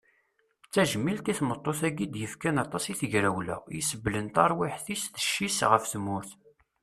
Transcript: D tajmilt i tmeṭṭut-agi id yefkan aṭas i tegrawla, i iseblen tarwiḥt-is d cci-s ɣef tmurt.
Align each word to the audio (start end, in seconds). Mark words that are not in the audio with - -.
D 0.67 0.69
tajmilt 0.73 1.25
i 1.31 1.33
tmeṭṭut-agi 1.39 2.01
id 2.05 2.13
yefkan 2.21 2.61
aṭas 2.63 2.83
i 2.91 2.93
tegrawla, 2.99 3.57
i 3.63 3.73
iseblen 3.81 4.27
tarwiḥt-is 4.35 5.03
d 5.15 5.17
cci-s 5.25 5.59
ɣef 5.71 5.83
tmurt. 5.93 6.31